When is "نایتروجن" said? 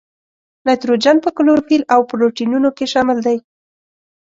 0.65-1.17